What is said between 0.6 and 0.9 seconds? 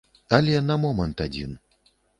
на